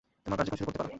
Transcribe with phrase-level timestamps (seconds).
[0.23, 0.89] তোমার কার্যকর্ম শুরু করতে পারো।